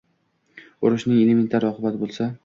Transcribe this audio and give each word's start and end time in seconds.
urinishning 0.87 1.19
elementar 1.25 1.67
oqibati 1.69 2.01
bo‘lsa 2.05 2.29